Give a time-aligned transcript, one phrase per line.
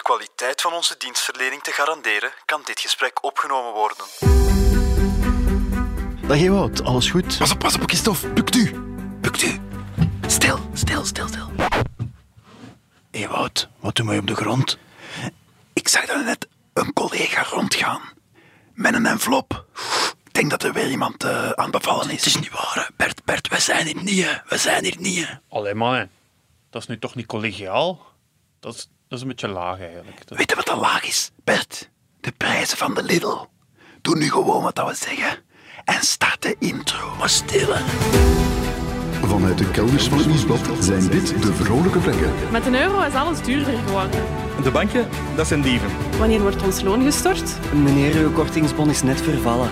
[0.00, 4.06] de kwaliteit van onze dienstverlening te garanderen, kan dit gesprek opgenomen worden.
[6.28, 7.38] Dag Ewout, alles goed?
[7.38, 8.28] Pas op, pas op, Christophe.
[8.32, 8.72] Bukt u.
[9.20, 9.60] Bukt u.
[10.26, 11.50] Stil, stil, stil, stil.
[13.10, 14.78] Ewout, wat doe je op de grond?
[15.72, 18.02] Ik zag daar net een collega rondgaan.
[18.74, 19.64] Met een envelop.
[20.24, 22.24] Ik denk dat er weer iemand eh, aan bevallen is.
[22.24, 22.94] Het is niet waar, hè.
[22.96, 24.32] Bert, Bert, we zijn hier niet, hè.
[24.46, 25.34] We zijn hier niet, hè.
[25.48, 26.10] Allee, mannen.
[26.70, 28.06] Dat is nu toch niet collegiaal?
[28.60, 30.28] Dat is, dat is een beetje laag eigenlijk.
[30.28, 31.90] Dat- Weet je wat de laag is, Bert?
[32.20, 33.36] De prijzen van de Lidl.
[34.02, 35.38] Doe nu gewoon wat dat we zeggen.
[35.84, 37.14] En start de intro.
[37.18, 37.68] Maar stil.
[39.22, 42.32] Vanuit de kelders van het Nieuwsblad zijn dit de vrolijke vlekken.
[42.50, 44.24] Met een euro is alles duurder geworden.
[44.62, 45.90] De banken, dat zijn dieven.
[46.18, 47.72] Wanneer wordt ons loon gestort?
[47.74, 49.70] Meneer, uw kortingsbon is net vervallen.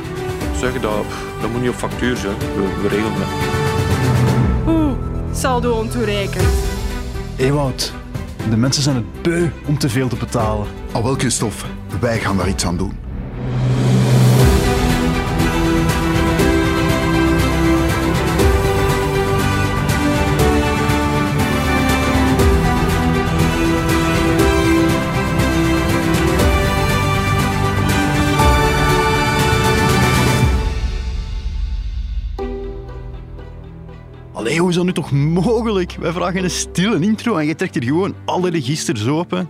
[0.56, 1.04] Zeg dat,
[1.40, 2.38] dat moet niet op factuur zijn.
[2.38, 4.68] We, we regelen het.
[4.68, 4.92] Oeh,
[5.34, 6.48] saldo ontoereikend.
[7.36, 7.92] Ewout,
[8.50, 10.66] de mensen zijn het beu om te veel te betalen.
[10.92, 11.66] Al wel, Christophe,
[12.00, 13.07] wij gaan daar iets aan doen.
[34.68, 35.92] Hoe is dat nu toch mogelijk?
[36.00, 39.48] Wij vragen een stille intro en je trekt hier gewoon alle registers open.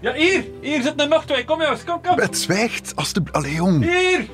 [0.00, 0.44] Ja, hier!
[0.60, 1.44] Hier zitten nog twee.
[1.44, 2.18] Kom jongens, kom, kom.
[2.18, 3.36] Het zwijgt, alsjeblieft.
[3.36, 3.82] Allee, jong.
[3.84, 4.28] Hier!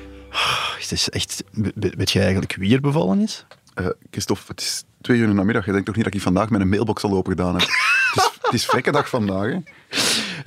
[0.79, 1.43] Het is echt...
[1.51, 3.45] we- Weet jij eigenlijk wie er bevallen is?
[3.73, 5.65] Eh, Christophe, het is twee uur in de namiddag.
[5.65, 7.61] Je denkt toch niet dat ik vandaag mijn mailbox al open gedaan heb?
[8.13, 9.57] het, is, het is vlekkendag vandaag, hè.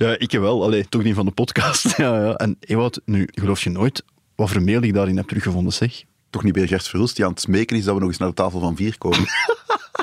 [0.05, 0.63] Ja, ik wel.
[0.63, 1.85] Allee, toch niet van de podcast.
[1.97, 2.33] Ja, ja.
[2.35, 4.03] En Ewout, nu geloof je nooit
[4.35, 6.03] wat voor mail ik daarin heb teruggevonden, zeg.
[6.29, 8.27] Toch niet bij Gert Verhulst die aan het smeken is dat we nog eens naar
[8.27, 9.25] de tafel van vier komen.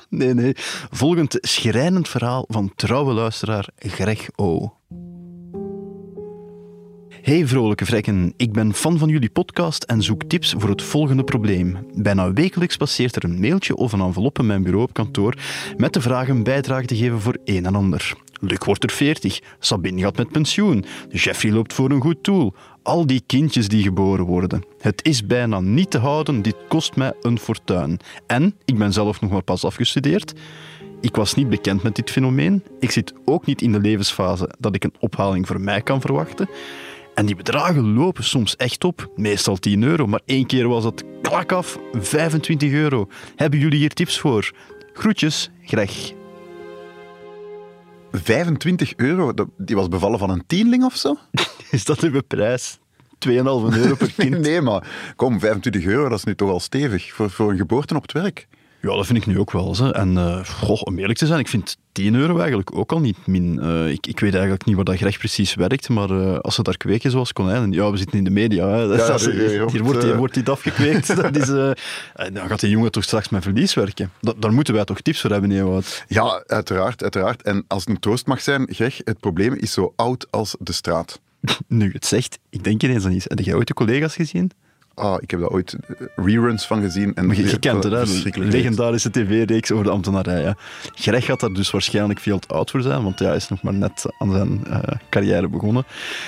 [0.08, 0.52] Nee, nee.
[0.90, 4.76] Volgend schrijnend verhaal van trouwe luisteraar Greg O.
[7.22, 11.24] Hey vrolijke vrekken, ik ben fan van jullie podcast en zoek tips voor het volgende
[11.24, 11.86] probleem.
[11.94, 15.34] Bijna wekelijks passeert er een mailtje of een envelop in mijn bureau op kantoor
[15.76, 18.14] met de vraag een bijdrage te geven voor een en ander.
[18.40, 22.54] Luc wordt er 40, Sabine gaat met pensioen, Jeffrey loopt voor een goed doel.
[22.86, 24.64] Al die kindjes die geboren worden.
[24.78, 27.98] Het is bijna niet te houden, dit kost mij een fortuin.
[28.26, 30.32] En ik ben zelf nog maar pas afgestudeerd.
[31.00, 32.64] Ik was niet bekend met dit fenomeen.
[32.80, 36.48] Ik zit ook niet in de levensfase dat ik een ophaling voor mij kan verwachten.
[37.14, 39.10] En die bedragen lopen soms echt op.
[39.16, 43.08] Meestal 10 euro, maar één keer was het klak af 25 euro.
[43.36, 44.52] Hebben jullie hier tips voor?
[44.92, 46.12] Groetjes, Greg.
[48.12, 51.16] 25 euro, die was bevallen van een tienling of zo?
[51.70, 52.78] Is dat uw prijs?
[53.28, 54.38] 2,5 euro per kind.
[54.40, 57.12] Nee, maar kom, 25 euro, dat is nu toch al stevig.
[57.12, 58.46] Voor, voor een geboorte op het werk.
[58.80, 59.76] Ja, dat vind ik nu ook wel.
[59.76, 59.92] Hè.
[59.94, 63.16] En eh, goh, om eerlijk te zijn, ik vind 10 euro eigenlijk ook al niet
[63.26, 63.58] min.
[63.60, 66.62] Eh, ik, ik weet eigenlijk niet waar dat Greg precies werkt, maar eh, als ze
[66.62, 67.72] daar kweken zoals konijnen...
[67.72, 68.68] Ja, we zitten in de media.
[68.68, 68.80] Hè.
[68.82, 71.16] Ja, dat hier- wordt, hier wordt dit afgekweekt.
[71.22, 71.48] dat is,
[72.14, 74.10] en dan gaat die jongen toch straks met verlies werken.
[74.20, 76.04] Da- daar moeten wij toch tips voor hebben, Ewout?
[76.08, 77.42] Ja, uiteraard, uiteraard.
[77.42, 80.72] En als het een troost mag zijn, Greg, het probleem is zo oud als de
[80.72, 81.20] straat.
[81.68, 83.24] Nu het zegt, ik denk ineens aan iets.
[83.28, 84.50] Heb jij ooit de collega's gezien?
[84.94, 85.76] Ah, ik heb daar ooit
[86.16, 87.14] reruns van gezien.
[87.14, 88.30] En je, je kent het, hè?
[88.30, 90.42] De legendarische tv-reeks over de ambtenarij.
[90.42, 90.50] Hè?
[90.94, 93.74] Greg gaat daar dus waarschijnlijk veel te oud voor zijn, want hij is nog maar
[93.74, 94.78] net aan zijn eh,
[95.10, 95.84] carrière begonnen.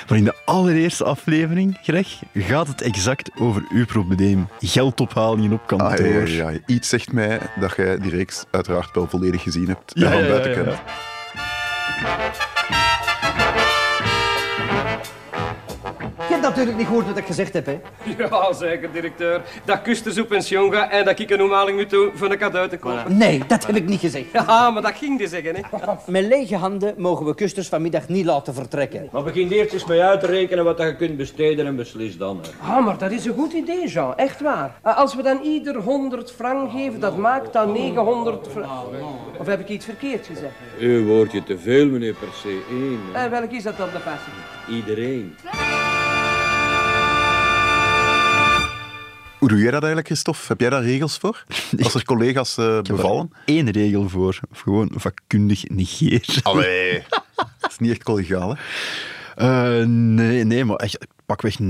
[0.09, 4.49] Maar in de allereerste aflevering, Greg, gaat het exact over uw probleem.
[4.61, 5.89] Geldophalingen op kantoor.
[5.89, 6.59] Ah, ja, ja, ja.
[6.67, 9.93] Iets zegt mij dat jij die reeks uiteraard wel volledig gezien hebt.
[9.95, 12.48] Ja, en van ja, ja, buiten ja, kent.
[16.59, 17.79] Natuurlijk niet gehoord wat ik gezegd heb, hè?
[18.19, 19.43] Ja, zeker, directeur.
[19.65, 22.69] Dat kusters op pensioen gaat en dat ik een omhaling moet doen voor een cadeau
[22.69, 23.17] te kopen.
[23.17, 24.27] Nee, dat heb ik niet gezegd.
[24.33, 25.61] Ja, maar dat ging die zeggen, hè.
[26.07, 29.09] Met lege handen mogen we kusters vanmiddag niet laten vertrekken.
[29.13, 32.41] Maar begin eerst eens mee uit te rekenen wat je kunt besteden en beslis dan.
[32.43, 32.73] hè.
[32.73, 34.17] Ah, maar dat is een goed idee, Jean.
[34.17, 34.75] Echt waar.
[34.83, 38.69] Eh, Als we dan ieder 100 frank geven, dat maakt dan 900 frank.
[39.39, 40.53] Of heb ik iets verkeerd gezegd?
[40.81, 43.01] U woordje te veel, meneer per se één.
[43.13, 43.25] hè.
[43.25, 44.77] Eh, welk is dat dan de passie?
[44.77, 45.35] Iedereen.
[49.39, 50.41] Hoe doe jij dat eigenlijk, Christophe?
[50.47, 51.45] Heb jij daar regels voor?
[51.83, 53.33] Als er collega's eh, bevallen?
[53.45, 56.43] Eén regel voor, of gewoon vakkundig negeren.
[56.43, 57.03] Allee.
[57.61, 58.61] Dat is niet echt collegiaal, hè?
[59.39, 61.63] Eh, nee, nee, maar echt pakweg 90%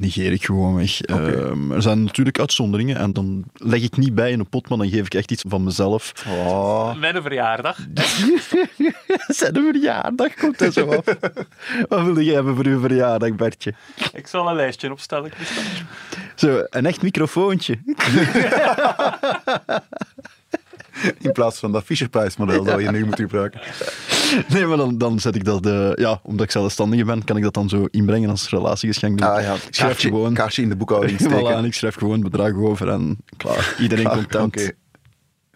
[0.00, 1.00] negeer ik gewoon weg.
[1.00, 4.78] Eh, er zijn natuurlijk uitzonderingen en dan leg ik niet bij in een pot, maar
[4.78, 6.12] dan geef ik echt iets van mezelf.
[6.28, 6.94] Oh.
[6.94, 7.76] Mijn verjaardag.
[9.26, 11.04] Zijn de verjaardag komt er zo af.
[11.88, 13.74] Wat wilde jij hebben voor uw verjaardag, Bertje?
[14.12, 15.84] Ik zal een lijstje opstellen, Christophe.
[16.34, 17.78] Zo, een echt microfoontje.
[21.18, 23.60] In plaats van dat Fisher-Price-model dat je nu moet gebruiken.
[24.48, 25.66] Nee, maar dan, dan zet ik dat...
[25.66, 29.22] eh, ja, omdat ik zelfstandige ben, kan ik dat dan zo inbrengen als relatiegeschenk.
[29.22, 30.34] Ah ja, ik schrijf kaartje, gewoon...
[30.34, 31.40] kaartje in de boekhouding steken.
[31.52, 33.74] Voilà, en ik schrijf gewoon het bedrag over en klaar.
[33.80, 34.44] Iedereen Klaar, content.
[34.56, 34.70] oké.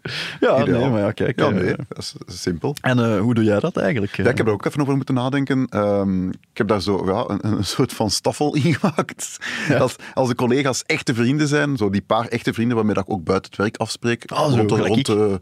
[0.40, 0.80] Ja, Ideaal.
[0.80, 1.40] nee, maar ja, kijk.
[1.40, 2.74] Ja, eh, nee, dat is, simpel.
[2.80, 4.16] En eh, hoe doe jij dat eigenlijk?
[4.16, 5.66] Ja, ik heb er ook even over moeten nadenken.
[5.68, 9.36] Ehm, ik heb daar zo ja, een, een soort van staffel in gemaakt.
[9.78, 13.24] Als, als de collega's echte vrienden zijn, zo die paar echte vrienden waarmee ik ook
[13.24, 14.24] buiten het werk afspreek.
[14.30, 15.40] Ah, zo, rond, rond, ik.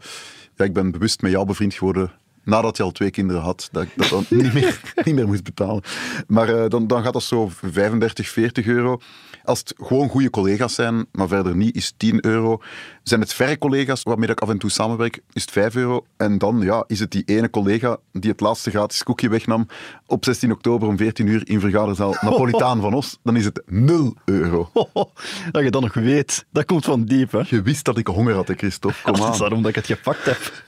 [0.55, 2.11] ja, ik ben bewust met jou bevriend geworden
[2.47, 5.43] nadat je al twee kinderen had, dat ik dat dan niet meer, niet meer moest
[5.43, 5.83] betalen.
[6.27, 8.99] Maar eh, dan, dan gaat dat zo 35, 40 euro.
[9.43, 12.61] Als het gewoon goede collega's zijn, maar verder niet, is 10 euro.
[13.03, 16.05] Zijn het verre collega's waarmee ik af en toe samenwerk, is het 5 euro.
[16.17, 19.67] En dan ja, is het die ene collega die het laatste gratis koekje wegnam
[20.05, 24.13] op 16 oktober om 14 uur in vergaderzaal Napolitaan van Os, dan is het 0
[24.25, 24.69] euro.
[25.51, 26.45] dat je dat nog weet.
[26.51, 27.41] Dat komt van diep, hè?
[27.45, 29.01] Je wist dat ik honger had, Christophe.
[29.03, 29.31] Kom Dat aan.
[29.31, 30.65] is daarom dat ik het gepakt heb.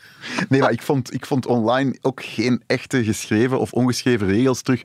[0.50, 4.82] Nee, maar ik vond, ik vond online ook geen echte geschreven of ongeschreven regels terug.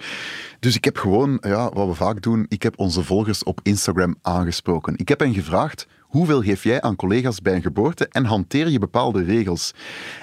[0.61, 4.17] Dus ik heb gewoon, ja, wat we vaak doen, ik heb onze volgers op Instagram
[4.23, 4.97] aangesproken.
[4.97, 8.79] Ik heb hen gevraagd, hoeveel geef jij aan collega's bij een geboorte en hanteer je
[8.79, 9.73] bepaalde regels?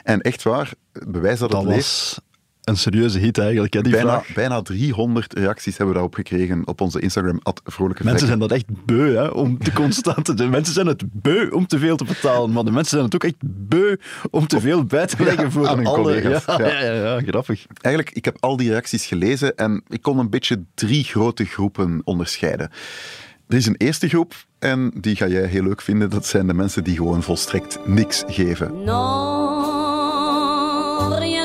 [0.04, 2.22] En echt waar, het bewijs dat het Dat leeft.
[2.64, 4.34] Een serieuze hit eigenlijk, hè, die Bijna, vraag.
[4.36, 8.52] bijna 300 reacties hebben we daarop gekregen op onze Instagram, at Vrolijke Mensen zijn dat
[8.52, 10.38] echt beu, hè, om te constant.
[10.38, 13.16] De mensen zijn het beu om te veel te betalen, maar de mensen zijn het
[13.16, 13.96] ook echt beu
[14.32, 15.96] om te veel bij te leggen Ja, voor aan hun alle...
[16.04, 16.68] collega's, Ja, ja.
[16.80, 16.94] ja.
[16.94, 17.66] Ja, ja, grappig.
[17.82, 22.02] Eigenlijk, ik heb al die reacties gelezen en ik kon een beetje drie grote groepen
[22.04, 22.70] onderscheiden.
[23.48, 26.10] Er is een eerste groep en die ga jij heel leuk vinden.
[26.10, 28.72] Dat zijn de mensen die gewoon volstrekt niks geven.
[31.20, 31.41] Rien.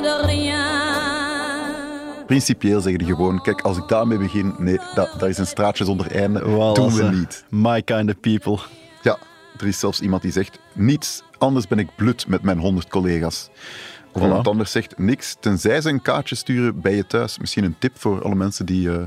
[2.27, 5.85] Principieel zeggen die gewoon, kijk, als ik daarmee begin, nee, dat, dat is een straatje
[5.85, 7.45] zonder einde, Voilà, doen we niet.
[7.51, 8.59] My kind of people.
[9.03, 9.19] Ja,
[9.59, 13.49] er is zelfs iemand die zegt, niets, anders ben ik blut met mijn honderd collega's.
[14.13, 14.25] Of Voilà.
[14.25, 17.39] iemand anders zegt niks, tenzij ze een kaartje sturen bij je thuis.
[17.39, 19.03] Misschien een tip voor alle mensen die eh,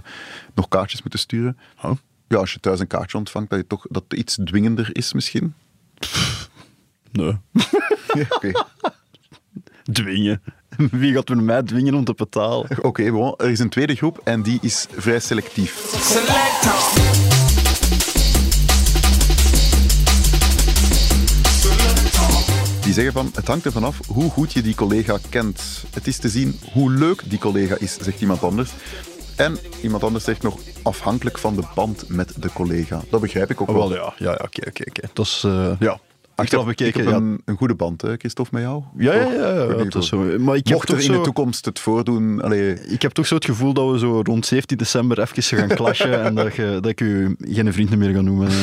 [0.55, 1.57] nog kaartjes moeten sturen.
[1.81, 1.91] Oh.
[2.27, 5.53] Ja, als je thuis een kaartje ontvangt, dat, je toch, dat iets dwingender is misschien.
[7.11, 7.37] Nee.
[8.13, 8.51] Ja, Oké,
[9.91, 10.41] Dwingen.
[10.91, 12.67] Wie gaat met mij dwingen om te betalen?
[12.81, 15.87] Oké, bon, er is een tweede groep en die is vrij selectief.
[22.83, 25.83] Die zeggen van, het hangt ervan af hoe goed je die collega kent.
[25.93, 28.71] Het is te zien hoe leuk die collega is, zegt iemand anders.
[29.35, 33.01] En iemand anders zegt nog, afhankelijk van de band met de collega.
[33.09, 33.93] Dat begrijp ik ook Oh, wel.
[33.93, 35.09] ja, ja, ja oké, oké, oké.
[35.13, 35.99] Dat is, eh, ja,
[36.41, 37.25] Ik heb, achteraf ik bekeken, heb ja.
[37.25, 38.83] een, een goede band, hè, Christophe, met jou.
[38.97, 40.17] Ja, ja, ja, ja, zo.
[40.17, 42.41] Maar ik heb Mocht er toch in de toekomst het voordoen...
[42.41, 45.67] Allee, Ik heb toch zo het gevoel dat we zo rond 17 december even gaan
[45.67, 48.49] clashen en dat, je, dat ik u geen vriend meer ga noemen.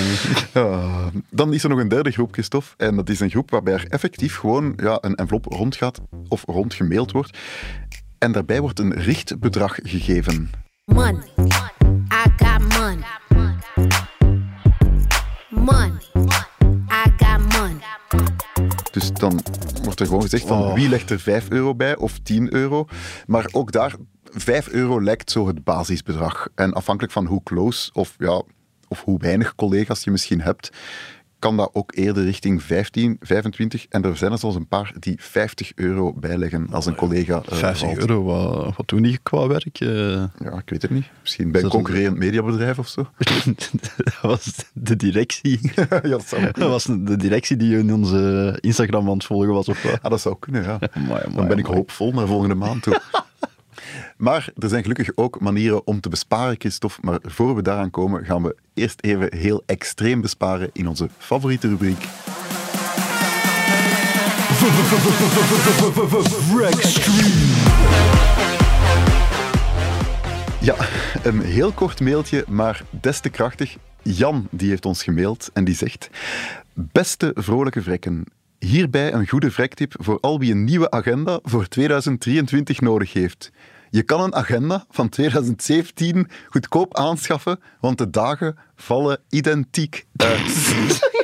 [0.55, 2.69] Ja, dan is er nog een derde groep, Christophe.
[2.77, 7.13] En dat is een groep waarbij er effectief gewoon ja, een envelop rondgaat of rondgemaild
[7.13, 7.39] wordt.
[8.19, 10.51] En daarbij wordt een richtbedrag gegeven.
[10.85, 11.23] Money.
[18.97, 19.43] Dus dan
[19.83, 20.75] wordt er gewoon gezegd van Oh.
[20.75, 22.87] wie legt er 5 euro bij of 10 euro.
[23.27, 23.95] Maar ook daar,
[24.25, 26.49] 5 euro lijkt zo het basisbedrag.
[26.55, 28.43] En afhankelijk van hoe close of, ja,
[28.89, 30.71] of hoe weinig collega's je misschien hebt,
[31.39, 33.87] kan dat ook eerder richting 15, 25.
[33.89, 37.43] En er zijn er zelfs een paar die 50 euro bijleggen als een collega.
[37.49, 37.99] eh, 50 valt.
[38.01, 39.81] euro, wat, wat doen die qua werk?
[39.81, 39.89] Eh,
[40.39, 41.05] Ja, ik weet het niet.
[41.23, 43.07] Misschien bij een dat een- concurrerend mediabedrijf of zo.
[44.05, 45.61] dat was de directie.
[45.91, 46.71] ja, dat zou Dat kunnen.
[46.71, 49.69] was de directie die in onze Instagram aan het volgen was.
[49.69, 50.03] Of wat?
[50.03, 50.79] Ah, dat zou kunnen, ja.
[50.93, 51.79] Amai, amai, Dan ben ik amai.
[51.79, 53.01] hoopvol naar volgende maand toe.
[54.17, 57.01] Maar er zijn gelukkig ook manieren om te besparen, Christophe.
[57.03, 61.69] Maar voor we daaraan komen, gaan we eerst even heel extreem besparen in onze favoriete
[61.69, 62.05] rubriek.
[70.61, 70.75] Ja,
[71.23, 73.77] een heel kort mailtje, maar des te krachtig.
[74.03, 76.11] Jan die heeft ons gemaild en die zegt:
[76.73, 78.25] Beste vrolijke vrekken,
[78.59, 83.53] hierbij een goede vrektip voor al wie een nieuwe agenda voor 2023 nodig heeft.
[83.91, 91.09] Je kan een agenda van 2017 goedkoop aanschaffen, want de dagen vallen identiek uit.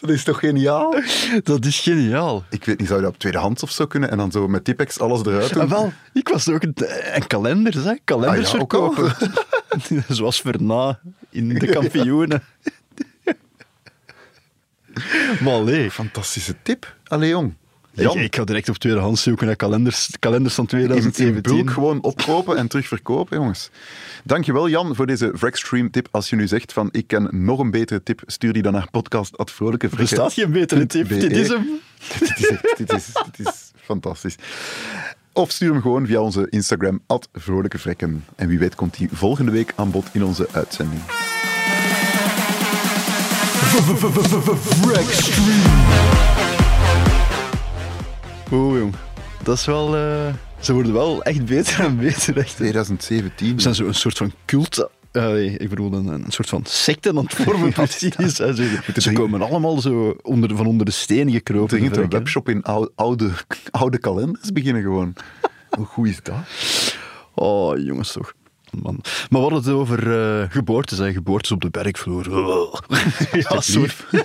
[0.00, 0.94] Dat is toch geniaal?
[1.42, 2.44] Dat is geniaal.
[2.50, 4.64] Ik weet niet, zou je dat op tweedehands of zo kunnen en dan zo met
[4.64, 5.62] Tipex alles eruit doen?
[5.62, 6.74] Ah, wel, ik was ook een,
[7.14, 7.94] een kalender, hè?
[8.04, 9.14] kalenders Ah ja, verkopen.
[10.08, 12.42] Zoals Verna in de kampioenen.
[15.42, 16.96] maar allee, Fantastische tip.
[17.04, 17.54] Allee, jong.
[18.02, 18.16] Jan.
[18.16, 21.54] Ik, ik ga direct op tweedehands zoeken naar kalenders, kalenders van In, in 2017.
[21.56, 23.70] bulk gewoon opkopen en terugverkopen, jongens.
[24.24, 26.08] Dankjewel Jan voor deze Vrexstream tip.
[26.10, 28.90] Als je nu zegt van ik ken nog een betere tip, stuur die dan naar
[28.90, 31.08] podcast.vrolijke Er staat geen betere tip.
[31.08, 31.66] Dit is hem.
[32.18, 34.34] dit, is echt- dit, is, dit is fantastisch.
[35.32, 37.00] Of stuur hem gewoon via onze Instagram,
[37.32, 38.24] Vrolijke Vrekken.
[38.36, 41.00] En wie weet komt hij volgende week aan bod in onze uitzending.
[48.52, 48.94] Oeh, jong.
[49.42, 49.96] Dat is wel...
[49.96, 52.36] eh, ze worden wel echt beter en beter.
[52.38, 52.56] Echt.
[52.56, 53.54] 2017.
[53.54, 54.88] We zijn zo'n soort van cult...
[55.12, 58.14] eh, ik bedoel, een, een soort van secte aan het vormen precies.
[58.34, 61.68] Ze, ze komen allemaal zo onder, van onder de stenen gekropen.
[61.68, 63.30] Dringend een webshop in oude, oude,
[63.70, 65.14] oude kalenders beginnen gewoon.
[65.70, 66.34] Hoe goed is dat?
[67.34, 68.32] Oh, jongens toch.
[68.82, 69.00] Man.
[69.30, 71.70] Maar hadden het over eh, geboortes en geboortes op de
[73.32, 73.90] ja, sorry.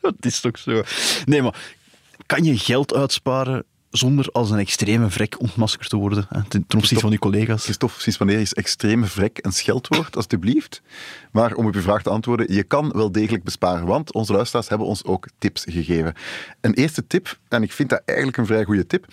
[0.00, 0.82] Het is toch zo.
[1.24, 1.54] Nee, maar
[2.28, 7.00] kan je geld uitsparen zonder als een extreme vrek ontmaskerd te worden hè, ten, opzichte
[7.00, 7.64] van je collega's?
[7.64, 10.82] Christophe, sinds wanneer is extreme vrek een scheldwoord, alstublieft?
[11.32, 14.68] Maar om op uw vraag te antwoorden, je kan wel degelijk besparen, want onze luisteraars
[14.68, 16.14] hebben ons ook tips gegeven.
[16.60, 19.06] Een eerste tip, en ik vind dat eigenlijk een vrij goede tip,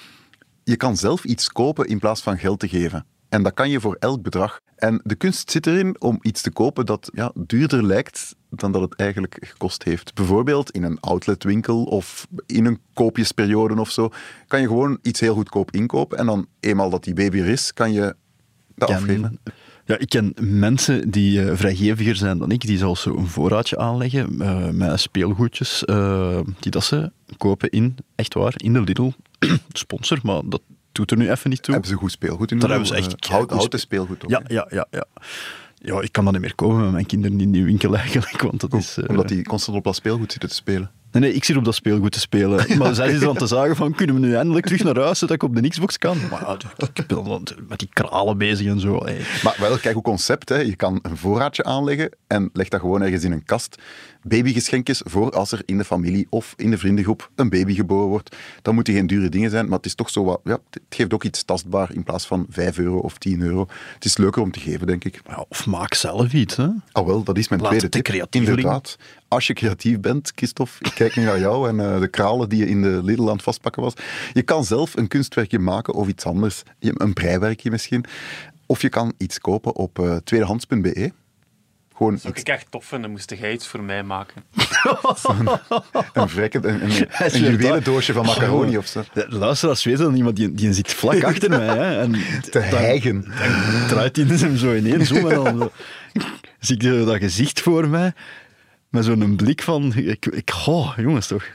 [0.64, 3.06] je kan zelf iets kopen in plaats van geld te geven.
[3.36, 4.60] En dat kan je voor elk bedrag.
[4.76, 8.82] En de kunst zit erin om iets te kopen dat ja, duurder lijkt dan dat
[8.82, 10.14] het eigenlijk gekost heeft.
[10.14, 14.10] Bijvoorbeeld in een outletwinkel of in een koopjesperiode of zo,
[14.48, 17.74] kan je gewoon iets heel goedkoop inkopen en dan eenmaal dat die baby er is,
[17.74, 18.16] kan je
[18.76, 19.40] dat afgeven.
[19.86, 23.78] Ja, ik ken mensen die eh, vrijgeviger zijn dan ik, die zelfs zo een voorraadje
[23.78, 29.12] aanleggen eh, met speelgoedjes, eh, die dat ze kopen in, echt waar, in de Lidl.
[29.74, 30.62] Sponsor, maar dat
[30.96, 31.74] doet er nu even niet toe.
[31.74, 34.30] Hebben ze goed speelgoed in Daar de hebben ze echt Eh, hout- houten speelgoed ook,
[34.30, 35.06] Ja, ja, ja, ja.
[35.78, 38.62] Ja, ik kan dat niet meer komen met mijn kinderen in die winkel eigenlijk, want
[38.62, 38.98] dat is...
[38.98, 40.92] eh, Omdat die constant op dat speelgoed zitten te spelen.
[41.16, 42.66] Nee, nee, ik zit op dat speelgoed te spelen.
[42.78, 45.36] Maar zij zitten dan te zagen van, kunnen we nu eindelijk terug naar huis, zodat
[45.36, 46.18] ik op de Xbox kan?
[46.30, 46.58] Maar ja,
[46.94, 49.04] ik ben dan met die kralen bezig en zo.
[49.04, 49.22] hey.
[49.44, 50.50] Maar wel, kijk hoe concept.
[50.50, 50.58] Hè.
[50.58, 53.76] Je kan een voorraadje aanleggen en leg dat gewoon ergens in een kast.
[54.22, 58.36] Babygeschenkjes voor als er in de familie of in de vriendengroep een baby geboren wordt.
[58.62, 60.40] Dan moeten geen dure dingen zijn, maar het is toch zo wat...
[60.44, 63.68] Ja, het geeft ook iets tastbaar in plaats van 5 euro of 10 euro.
[63.94, 65.22] Het is leuker om te geven, denk ik.
[65.28, 66.68] Ja, of maak zelf iets, hè.
[66.92, 68.26] Ah wel, dat is mijn Laat tweede tip.
[68.30, 68.98] Inderdaad.
[69.28, 72.60] Als je creatief bent, Christophe, ik kijk nu naar jou en eh, de kralen die
[72.60, 73.94] je in de Lidl aan het vastpakken was.
[74.34, 76.64] Je kan zelf een kunstwerkje maken of iets anders.
[76.80, 78.06] Je- Een breiwerkje misschien.
[78.66, 81.12] Of je kan iets kopen op eh, tweedehands.be.
[81.96, 84.44] Gewoon Dat zou iets, ik echt tof vinden, moest jij iets voor mij maken.
[86.14, 86.92] een vrekken, een, een,
[87.24, 89.04] een zweert juwelendoosje van macaroni of zo.
[89.14, 91.68] De luisteraars weten dan niet, maar die, die zit vlak achter mij.
[91.78, 92.12] Hè, en
[92.52, 93.22] Te hijgen.
[93.22, 95.72] Dan draait hij hem zo ineens om en dan
[96.60, 98.14] zie ik dat gezicht voor mij,
[98.90, 101.46] met zo'n blik van, ik, ik, oh, jongens toch.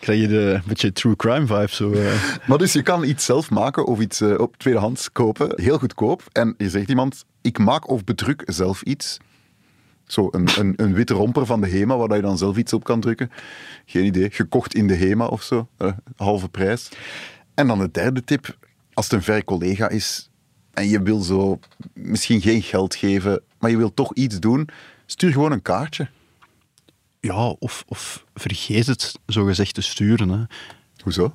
[0.00, 1.92] Krijg je de, een beetje true crime vibe zo.
[1.92, 2.22] eh.
[2.48, 6.22] Maar dus je kan iets zelf maken of iets eh, op tweedehands kopen, heel goedkoop.
[6.32, 9.18] En je zegt iemand, ik maak of bedruk zelf iets.
[10.06, 12.84] Zo, een, een, een witte romper van de HEMA, waar je dan zelf iets op
[12.84, 13.30] kan drukken.
[13.86, 16.88] Geen idee, gekocht in de HEMA of zo, eh, halve prijs.
[17.54, 18.56] En dan de derde tip,
[18.92, 20.30] als het een ver collega is
[20.72, 21.58] en je wil zo
[21.92, 24.68] misschien geen geld geven, maar je wil toch iets doen,
[25.06, 26.08] stuur gewoon een kaartje.
[27.26, 30.28] Ja, of, of vergeet het zo gezegd te sturen.
[30.28, 30.38] Hè.
[31.02, 31.34] Hoezo?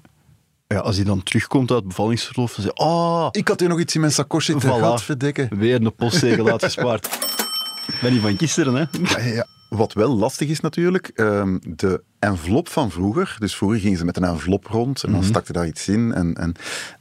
[0.67, 3.79] Ja, als hij dan terugkomt uit bevallingsverlof, dan zeg je, oh, Ik had hier nog
[3.79, 4.67] iets in mijn sakosje te
[4.99, 5.03] Voilà.
[5.03, 5.57] verdekken.
[5.57, 7.17] weer een postzegel laat gespaard.
[8.01, 8.79] Ben niet van gisteren, hè?
[9.01, 9.47] Ja, ja, ja.
[9.69, 13.35] Wat wel lastig is natuurlijk, ehm, de envelop van vroeger.
[13.39, 15.29] Dus vroeger gingen ze met een envelop rond en dan Mhm.
[15.29, 16.13] stakte daar iets in.
[16.13, 16.53] En, en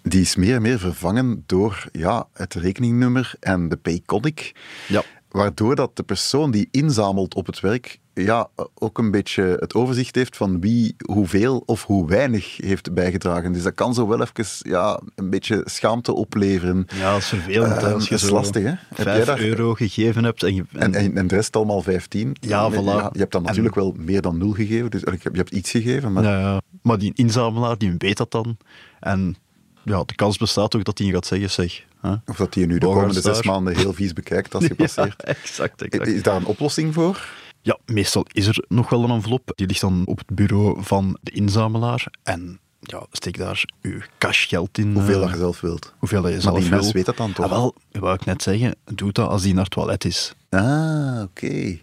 [0.03, 4.55] die is meer en meer vervangen door ja, het rekeningnummer en de payconic.
[4.89, 5.03] Ja.
[5.37, 10.15] Waardoor dat de persoon die inzamelt op het werk ja, ook een beetje het overzicht
[10.15, 13.53] heeft van wie hoeveel of hoe weinig heeft bijgedragen.
[13.53, 16.87] Dus dat kan zo wel even ja, een beetje schaamte opleveren.
[16.95, 17.81] Ja, dat is vervelend.
[17.81, 18.69] hè, Eh, als je is lastig, hè?
[18.69, 20.65] Heb jij 5 daar- euro gegeven hebt en je...
[20.73, 22.37] En, en, en de rest allemaal 15.
[22.41, 22.75] Ja, voilà.
[23.13, 24.91] je hebt dan En- natuurlijk wel meer dan nul gegeven.
[24.91, 26.61] Dus je hebt iets gegeven, maar Ja, ja.
[26.83, 28.57] Maar die inzamelaar, die weet dat dan.
[29.01, 29.37] En
[29.85, 31.85] ja, de kans bestaat ook dat hij gaat zeggen, zeg...
[32.27, 35.15] Of dat die je nu de komende zes maanden heel vies bekijkt als je passeert.
[35.19, 36.07] Ja, exact, exact.
[36.09, 37.29] Is daar een oplossing voor?
[37.63, 39.53] Ja, meestal is er nog wel een envelop.
[39.55, 42.07] Die ligt dan op het bureau van de inzamelaar.
[42.23, 44.93] En ja, steek daar uw cashgeld in.
[44.95, 45.95] Hoeveel eh, dat je zelf wilt.
[45.99, 46.79] Hoeveel dat je Maar zelf die wil.
[46.79, 47.45] mens weet dat dan toch?
[47.45, 50.35] Ah, wel, wou ik net zeggen, doe dat als die naar het toilet is.
[50.51, 51.79] Ah, oké.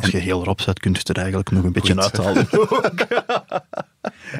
[0.00, 2.02] Als je heel rap zet, kun je het er eigenlijk nog een beetje Goed.
[2.02, 2.48] uithalen.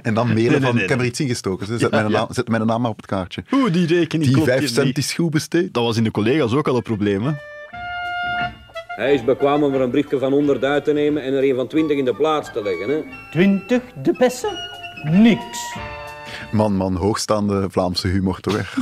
[0.03, 1.67] En dan mailen Nee, nee, van, nee, ik heb er iets in gestoken.
[1.67, 2.19] Zet, Ja, mijn ja.
[2.19, 3.45] naam, zet mijn naam maar op het kaartje.
[3.53, 4.99] Oeh, die rekening Die vijf cent niet.
[4.99, 5.75] is goed besteed.
[5.75, 7.33] Dat was in de collega's ook al een probleem, hè?
[8.87, 11.55] Hij is bekwaam om er een briefje van 100 uit te nemen en er een
[11.55, 12.89] van 20 in de plaats te leggen.
[12.89, 13.03] Hè?
[13.31, 14.51] 20 de bessen?
[15.11, 15.75] Niks.
[16.53, 18.75] Man, man, hoogstaande Vlaamse humor toch?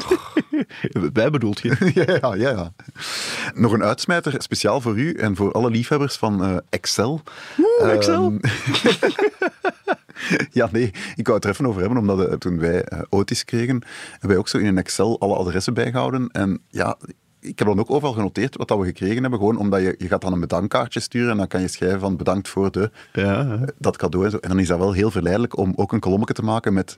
[1.13, 1.91] Wij bedoelt je?
[2.21, 2.73] ja, ja, ja.
[3.55, 7.23] Nog een uitsmijter, speciaal voor u en voor alle liefhebbers van eh, Excel.
[7.59, 8.25] Oeh, Excel.
[8.25, 8.39] Ehm,
[10.61, 13.45] ja, nee, ik wou het er even over hebben, omdat eh, toen wij eh, Otis
[13.45, 16.29] kregen, hebben wij ook zo in een Excel alle adressen bijgehouden.
[16.29, 16.97] En ja,
[17.45, 20.09] ik heb dan ook overal genoteerd wat dat we gekregen hebben, gewoon omdat je, je
[20.09, 23.59] gaat dan een bedankkaartje sturen en dan kan je schrijven van bedankt voor de, Ja,
[23.79, 24.37] dat cadeau en zo.
[24.39, 26.97] En dan is dat wel heel verleidelijk om ook een kolommetje te maken met...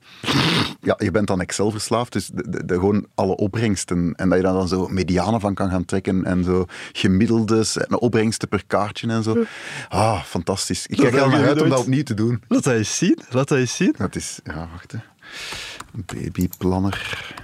[0.81, 4.13] Ja, je bent dan Excel verslaafd, dus de, de, de- gewoon alle opbrengsten.
[4.15, 8.01] En dat je daar dan zo medianen van kan gaan trekken en zo gemiddeldes en
[8.01, 9.45] opbrengsten per kaartje en zo.
[9.89, 10.87] Ah, fantastisch.
[10.87, 12.43] Ik kijk er naar uit om dat opnieuw te doen.
[12.49, 13.19] Laat dat eens zien.
[13.31, 13.95] Laat dat eens zien.
[13.99, 14.41] Dat is...
[14.45, 14.99] Ja, wacht hè.
[15.93, 17.35] Babyplanner.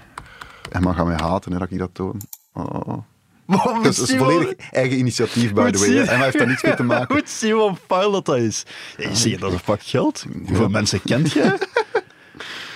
[0.70, 2.20] En man gaat mij haten hè, dat ik dat toon.
[2.52, 2.98] Oh.
[3.82, 5.98] Dat is, dat is volledig eigen initiatief, by the way.
[5.98, 7.16] En hij heeft daar niets mee te maken.
[7.16, 8.62] Goed zien wat file dat dat is.
[8.96, 10.24] Hey, zie je, dat een pak geld.
[10.46, 11.58] Hoeveel mensen kent jij?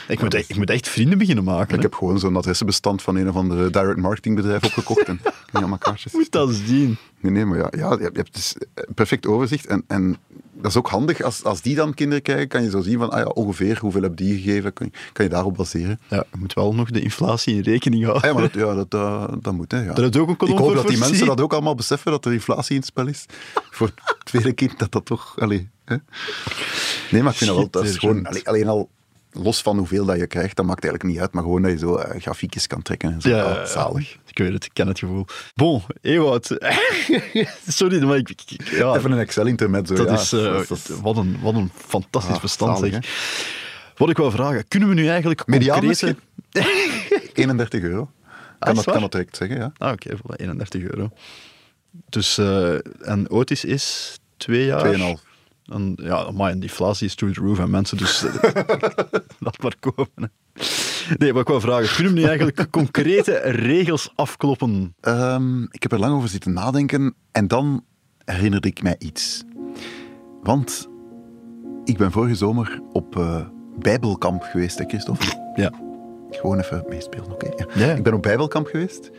[0.08, 1.76] Ik moet, echt, ik moet echt vrienden beginnen maken.
[1.76, 5.78] Ik heb gewoon zo'n adressenbestand van een of ander direct marketingbedrijf opgekocht en je allemaal
[5.78, 6.96] kaartjes Moet dat zien.
[7.20, 9.66] Nee, nee, maar ja, ja je hebt- je dus een perfect overzicht.
[9.66, 10.16] En, en
[10.60, 13.10] dat is ook handig, als, als die dan kinderen krijgen, kan je zo zien van,
[13.10, 16.00] ah ja, ongeveer hoeveel heb die gegeven, kan je, kan je daarop baseren.
[16.08, 18.22] Ja, je moet wel nog de inflatie in rekening houden.
[18.22, 19.78] Ah ja, maar dat, ja, dat, dat, dat moet, hè.
[19.78, 19.92] Ja.
[19.92, 22.32] Heb je ook een Ik hoop dat die mensen dat ook allemaal beseffen, dat er
[22.32, 23.26] inflatie in het spel is.
[23.70, 25.34] Voor het tweede kind, dat dat toch...
[25.38, 25.96] Allee, hè?
[27.10, 27.70] Nee, maar ik vind dat wel...
[27.70, 28.26] Dat is gewoon, Schitterend.
[28.26, 28.90] allee, alleen al
[29.42, 31.78] los van hoeveel dat je krijgt, dat maakt eigenlijk niet uit, maar gewoon dat je
[31.78, 33.28] zo eh, grafiekjes kan trekken en zo.
[33.28, 34.16] Ja, Ah, zalig.
[34.26, 35.26] Ik weet het, ik ken het gevoel.
[35.54, 36.46] Bon, Ewout.
[37.66, 38.30] Sorry, maar ik...
[38.70, 39.86] ja, Even een Excel-internet.
[39.96, 40.32] dat is...
[40.32, 40.60] eh,
[41.02, 43.94] wat, een, wat een fantastisch Ah, bestand, zalig, zeg.
[43.96, 46.16] Wat ik wil vragen, kunnen we nu eigenlijk Mediaan concrete...
[47.34, 48.10] 31 euro.
[48.58, 49.72] Ah, Kan dat, kan dat direct zeggen, ja.
[49.78, 51.10] Ah, oké, voilà, 31 euro.
[52.08, 52.74] Dus, eh,
[53.08, 54.78] en Otis is twee jaar?
[54.80, 55.20] Tweeënhalf.
[55.66, 58.22] En, ja, maar inflatie is through the roof en mensen, dus
[59.44, 60.32] laat maar komen.
[61.18, 64.94] Nee, wat ik wil vragen, kunnen we nu eigenlijk concrete regels afkloppen?
[65.00, 67.84] Ehm, ik heb er lang over zitten nadenken en dan
[68.24, 69.44] herinnerde ik mij iets.
[70.42, 70.88] Want
[71.84, 73.46] ik ben vorige zomer op eh,
[73.78, 75.52] Bijbelkamp geweest, hè, Christophe?
[75.54, 75.72] Ja.
[76.30, 77.46] Gewoon even meespelen, oké?
[77.46, 77.66] Ja.
[77.74, 77.94] Ja, ja.
[77.94, 79.10] Ik ben op Bijbelkamp geweest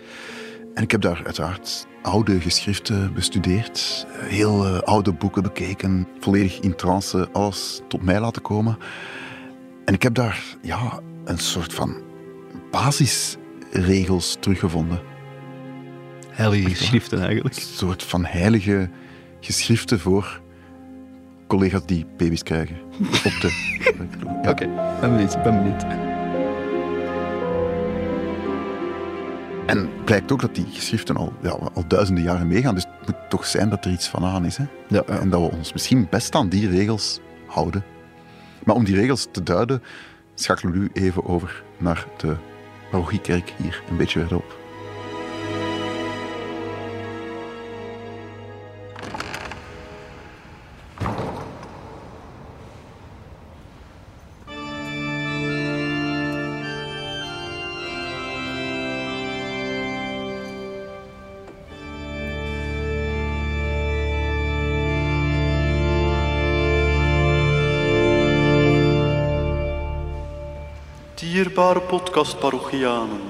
[0.78, 6.76] en ik heb daar uiteraard oude geschriften bestudeerd, heel eh, oude boeken bekeken, volledig in
[6.76, 8.78] trance, alles tot mij laten komen.
[9.86, 11.96] En ik heb daar ja, een soort van
[12.72, 15.00] basisregels teruggevonden.
[16.30, 17.56] Heilige geschriften eigenlijk.
[17.56, 18.90] Een soort van heilige
[19.40, 20.42] geschriften voor
[21.48, 22.78] collega's die baby's krijgen.
[23.02, 23.50] Op de...
[24.44, 24.50] Ja.
[24.52, 24.70] Oké,
[25.02, 26.07] ben benieuwd, ben benieuwd.
[29.68, 32.76] En het blijkt ook dat die geschriften al, ja, al duizenden jaren meegaan.
[32.76, 34.58] Dus het moet toch zijn dat er iets van aan is.
[34.58, 34.66] Hè?
[34.88, 37.84] Ja, En dat we ons misschien best aan die regels houden.
[38.64, 39.84] Maar om die regels te duiden,
[40.36, 42.36] schakelen we nu even over naar de
[42.92, 44.67] parochiekerk hier, een beetje verderop.
[71.88, 73.22] Podcastparochianen.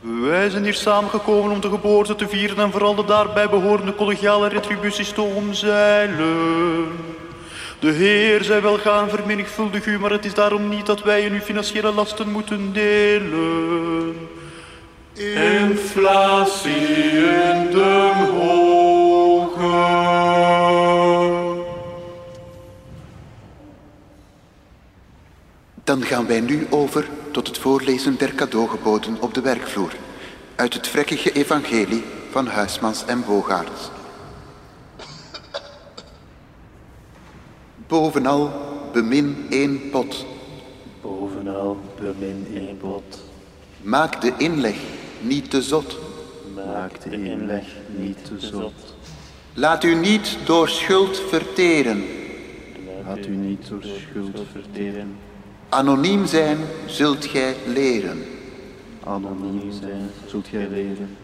[0.00, 4.48] Wij zijn hier samengekomen om de geboorte te vieren en vooral de daarbij behorende collegiale
[4.48, 6.86] retributies te omzeilen.
[7.80, 11.32] De Heer zij wel gaan vermenigvuldig u, maar het is daarom niet dat wij in
[11.32, 14.28] uw financiële lasten moeten delen.
[15.14, 19.18] Inflatie in de hoge.
[25.84, 29.92] Dan gaan wij nu over tot het voorlezen der cadeaugeboden op de werkvloer.
[30.54, 33.90] Uit het vrekkige evangelie van Huismans en Bogaerts.
[37.86, 38.50] Bovenal
[38.92, 40.26] bemin één pot.
[41.00, 43.20] Bovenal bemin één pot.
[43.82, 44.76] Maak de inleg
[45.20, 45.98] niet te zot.
[46.54, 47.64] Maak de inleg
[47.96, 48.94] niet te zot.
[49.54, 52.04] Laat u niet door schuld verteren.
[53.06, 55.27] Laat u niet door schuld verteren.
[55.68, 58.24] Anoniem zijn zult gij leren.
[59.04, 61.16] Anoniem zijn zult gij leren.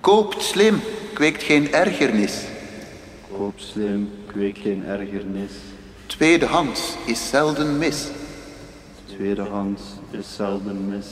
[0.00, 0.80] Koopt slim,
[1.14, 2.42] kweekt geen ergernis.
[3.32, 5.52] Koop slim, kweek geen ergernis.
[6.06, 8.06] Tweedehands is zelden mis.
[9.06, 11.06] Tweedehands is zelden mis.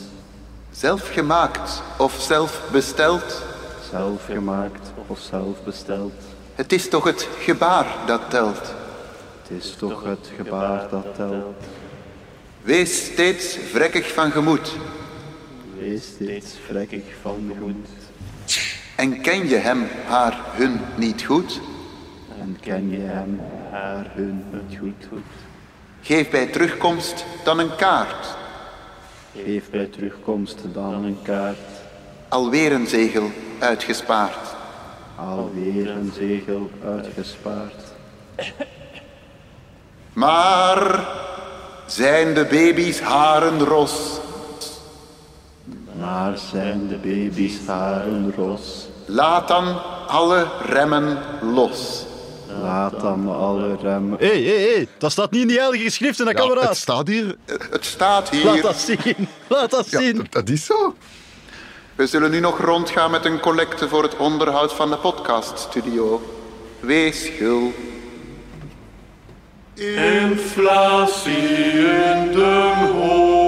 [0.70, 3.42] Zelf gemaakt of zelf besteld.
[3.90, 6.12] Zelf gemaakt of zelf besteld.
[6.54, 8.74] Het is toch het gebaar dat telt.
[9.42, 11.64] Het is toch het gebaar dat telt.
[12.66, 14.76] Wees steeds vrekkig van gemoed.
[15.78, 17.88] Wees steeds vrekkig van gemoed.
[18.96, 21.60] En ken je hem, haar, hun niet goed?
[22.38, 25.06] En ken je hem, haar, hun niet goed.
[25.08, 25.22] goed.
[26.02, 28.36] Geef bij terugkomst dan een kaart.
[29.44, 31.58] Geef bij terugkomst dan een kaart.
[32.28, 34.54] Alweer een zegel uitgespaard.
[35.16, 37.82] Alweer een zegel uitgespaard.
[40.12, 41.24] Maar
[41.86, 43.92] zijn de baby's haren ros?
[45.98, 48.86] Maar zijn de baby's haren ros?
[49.06, 52.04] Laat dan alle remmen los.
[52.62, 54.18] Laat dan alle remmen.
[54.18, 57.36] Hé, hé, hé, dat staat niet in die heilige geschriften, dat Ja, het staat hier.
[57.70, 58.44] Het staat hier.
[58.44, 60.16] Laat dat zien, laat dat Ja, zien.
[60.16, 60.94] dat- dat is zo.
[61.94, 66.22] We zullen nu nog rondgaan met een collecte voor het onderhoud van de podcaststudio.
[66.80, 67.72] Wees gul.
[69.78, 73.44] Inflatie in den hoge.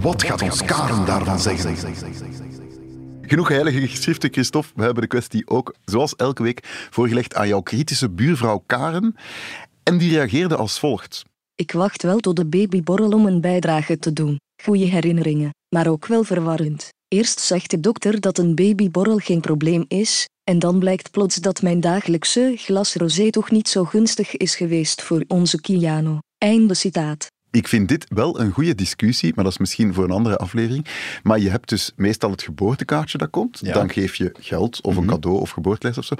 [0.00, 1.74] Wat gaat ons Karen daarvan zeggen?
[3.26, 4.72] Genoeg heilige geschriften, Christophe.
[4.74, 9.16] We hebben de kwestie ook, zoals elke week, voorgelegd aan jouw kritische buurvrouw Karen.
[9.82, 11.22] En die reageerde als volgt.
[11.54, 14.40] Ik wacht wel tot de babyborrel om een bijdrage te doen.
[14.62, 16.88] Goeie herinneringen, maar ook wel verwarrend.
[17.08, 21.62] Eerst zegt de dokter dat een babyborrel geen probleem is, en dan blijkt plots dat
[21.62, 26.18] mijn dagelijkse glas rosé toch niet zo gunstig is geweest voor onze Kiano.
[26.38, 27.26] Einde citaat.
[27.54, 30.86] Ik vind dit wel een goede discussie, maar dat is misschien voor een andere aflevering.
[31.22, 33.58] Maar je hebt dus meestal het geboortekaartje dat komt.
[33.62, 33.72] Ja.
[33.72, 35.02] Dan geef je geld of Mhm.
[35.02, 36.14] een cadeau of geboorteles of zo.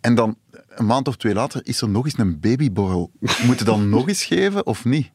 [0.00, 0.36] En dan
[0.68, 3.10] een maand of twee later is er nog eens een babyborrel.
[3.46, 5.10] Moet je dan nog eens geven of niet?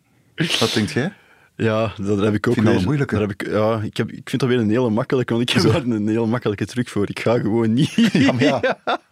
[0.60, 1.14] Wat denkt jij?
[1.58, 3.20] Ja, dat heb ik ook vind weer.
[3.20, 5.64] heb ik, ja, ik, heb, ik vind dat weer een hele makkelijke, want ik heb
[5.72, 7.10] daar een hele makkelijke truc voor.
[7.10, 7.92] Ik ga gewoon niet.
[8.14, 8.62] Ja, maar ja.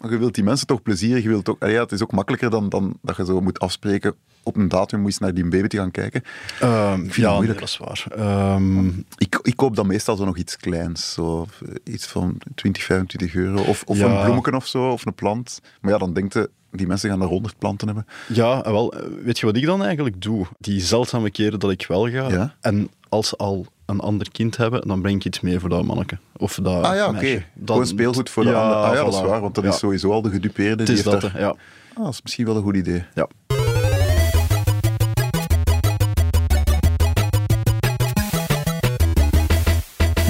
[0.00, 1.22] Maar je wilt die mensen toch plezier.
[1.22, 4.14] Je wilt ook, ja, het is ook makkelijker dan, dan dat je zo moet afspreken
[4.42, 6.22] op een datum moet je naar die baby te gaan kijken.
[6.60, 7.60] Ehm, Ik vind ja, moeilijk.
[7.60, 8.18] nee, dat is waar.
[8.18, 8.86] Ehm,
[9.16, 11.12] Ik, ik koop dan meestal zo nog iets kleins.
[11.12, 11.46] Zo,
[11.84, 13.62] iets van 20, 25 euro.
[13.62, 14.04] Of, of Ja.
[14.18, 15.60] een bloemetje of zo, of een plant.
[15.80, 18.06] Maar ja, dan denkt je, die mensen gaan er 100 planten hebben.
[18.28, 20.46] ja, en wel, eh, weet je wat ik dan eigenlijk doe?
[20.58, 22.54] Die zeldzame keren dat ik wel ga, Ja?
[22.60, 25.84] en als ze al een ander kind hebben, dan breng ik iets mee voor dat
[25.84, 26.18] manneke.
[26.36, 27.44] Of dat Ah ja, oké.
[27.64, 28.76] Gewoon speelgoed voor de ander.
[28.76, 29.70] Ah ja, dat is waar, want dat Ja.
[29.70, 30.76] is sowieso al de gedupeerde.
[30.82, 31.54] Het die is heeft dat, daar- ja.
[31.94, 33.04] Ah, dat is misschien wel een goed idee.
[33.14, 33.28] ja.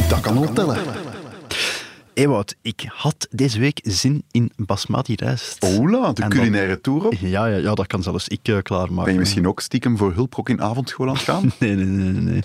[0.09, 0.77] Dat kan wel tellen.
[2.15, 5.63] Ewout, ik had deze week zin in basmati rijst.
[5.65, 7.13] Ola, de dan- culinaire tour op.
[7.21, 9.05] Ja, ja, ja, dat kan zelfs ik eh, klaarmaken.
[9.05, 11.53] Ben je misschien ook stiekem voor hulprok in avondschool aan het gaan?
[11.59, 12.43] Nee, nee, nee, nee.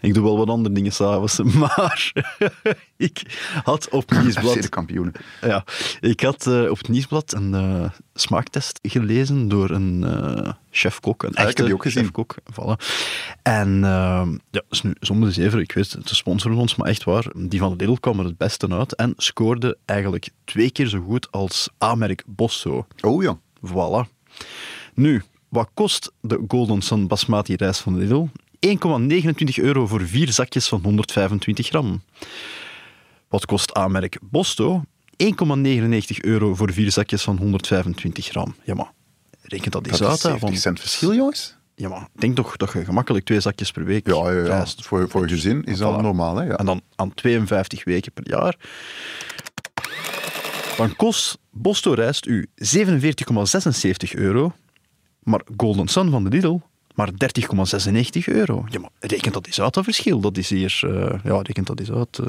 [0.00, 1.38] Ik doe wel wat andere dingen s'avonds.
[1.58, 2.12] Maar
[2.96, 3.22] ik
[3.64, 4.68] had op het nieuwsblad...
[4.68, 5.12] kampioenen.
[5.40, 5.64] Ja,
[6.00, 10.04] ik had eh, op het nieuwsblad een eh, smaaktest gelezen door een
[10.70, 12.02] chefkok, een Ah, echte die ook gezien.
[12.02, 12.34] chefkok.
[12.52, 12.84] Voilà.
[13.50, 17.24] En eh, ja, nu zonder de zever, ik weet, te sponsoren ons, maar echt waar,
[17.34, 21.30] die van Lidl kwam er het beste uit en scoorde eigenlijk twee keer zo goed
[21.30, 22.86] als A-merk Bosso.
[23.00, 23.38] Oh ja.
[23.66, 24.08] Voilà.
[24.94, 28.26] Nu, wat kost de Golden Sun Basmati rijst van Lidl?
[28.66, 32.02] 1,29 euro voor vier zakjes van 125 gram.
[33.28, 34.82] Wat kost aanmerk Bosto?
[35.24, 38.54] 1,99 euro voor vier zakjes van 125 gram.
[38.64, 38.92] Ja, maar
[39.42, 40.16] reken dat eens Dat uit.
[40.16, 41.58] is hè, 70 want- cent verschil, jongens.
[41.80, 44.66] Ja, maar ik denk toch dat je gemakkelijk twee zakjes per week Ja, ja.
[44.82, 46.02] Voor, voor een gezin is dat Voilà.
[46.02, 46.36] normaal.
[46.36, 46.44] Hè?
[46.44, 46.56] Ja.
[46.56, 48.56] En dan aan 52 weken per jaar.
[50.76, 54.52] Dan kost Bosto rijst u 47,76 euro.
[55.22, 56.58] Maar Golden Sun van de Lidl
[56.94, 57.14] maar 30,96
[58.24, 58.64] euro.
[58.68, 60.20] Ja, maar rekent dat eens uit, dat verschil.
[60.20, 60.80] Dat is hier...
[60.82, 62.18] eh, ja, rekent dat eens uit.
[62.18, 62.24] eh.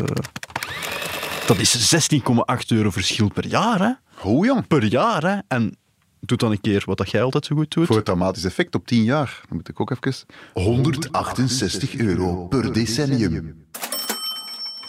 [1.47, 2.27] dat is 16,8
[2.67, 3.91] euro verschil per jaar, hè.
[4.15, 4.67] Hoe jong?
[4.67, 5.37] Per jaar, hè.
[5.47, 5.75] En
[6.21, 7.85] doe dan een keer wat dat jij altijd zo goed doet.
[7.85, 9.41] Voor het dramatisch effect op 10 jaar.
[9.47, 10.25] Dan moet ik ook even...
[10.53, 13.65] 168 euro per decennium.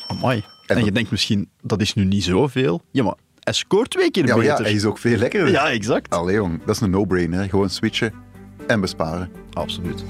[0.07, 0.45] Amai.
[0.67, 2.83] En, je denkt misschien, dat is nu niet zoveel.
[2.91, 4.65] Ja, maar hij scoort twee keer Ja, maar ja, beter.
[4.65, 5.51] hij is ook veel lekkerder.
[5.51, 6.11] Ja, exact.
[6.11, 7.49] Allee jong, dat is een no-brainer.
[7.49, 8.13] Gewoon switchen
[8.67, 9.31] en besparen.
[9.53, 10.05] Absoluut.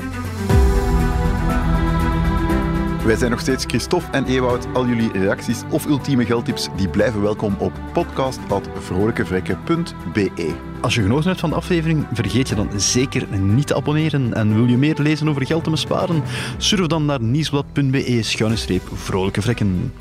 [3.05, 4.67] Wij zijn nog steeds Christophe en Ewout.
[4.73, 10.55] Al jullie reacties of ultieme geldtips die blijven welkom op podcast.vrolijkevrekken.be.
[10.81, 14.35] Als je genoten hebt van de aflevering, vergeet je dan zeker niet te abonneren.
[14.35, 16.23] En wil je meer lezen over geld te besparen?
[16.57, 18.23] Surf dan naar nieuwsblad.be
[18.95, 19.93] vrolijke vrekken.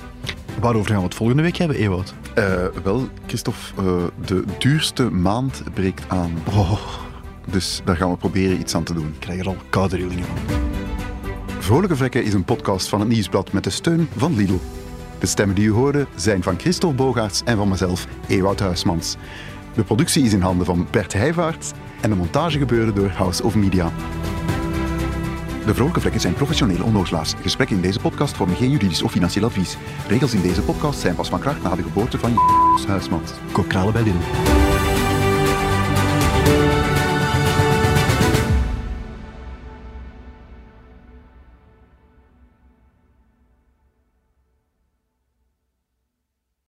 [0.60, 2.14] Waarover gaan we het volgende week hebben, Ewout?
[2.34, 3.86] Eh, wel, Christophe, eh,
[4.26, 6.32] de duurste maand breekt aan.
[6.50, 6.80] Oh,
[7.52, 9.08] Dus daar gaan we proberen iets aan te doen.
[9.08, 10.38] Ik krijg er al koude rillingen van.
[11.62, 14.60] Vrolijke Vrekken is een podcast van het Nieuwsblad met de steun van Lidl.
[15.20, 19.16] De stemmen die u hoorde zijn van Christophe Bogaerts en van mezelf, Ewout Huismans.
[19.74, 21.72] De productie is in handen van Bert Heijvaart
[22.02, 23.92] en de montage gebeurde door House of Media.
[25.66, 27.34] De vrolijke vlekken zijn professionele onnozelaars.
[27.42, 29.78] Gesprekken in deze podcast vormen geen juridisch of financieel advies.
[30.08, 32.38] Regels in deze podcast zijn pas van kracht na de geboorte van
[32.88, 33.32] Huismans.
[33.52, 34.71] Kokralen bij Lidl.